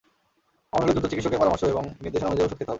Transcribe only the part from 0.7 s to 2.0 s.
এমন হলে দ্রুত চিকিৎসকের পরামর্শ এবং